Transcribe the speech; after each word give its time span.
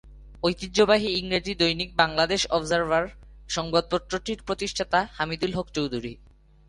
ঐতিহ্যবাহী 0.43 1.09
ইংরেজি 1.11 1.53
দৈনিক 1.55 1.89
বাংলাদেশ 1.95 2.41
অবজারভার, 2.49 3.05
সংবাদপত্রটির 3.49 4.39
প্রতিষ্ঠাতা 4.47 4.99
হামিদুল 5.13 5.51
হক 5.53 5.67
চৌধুরী। 5.75 6.13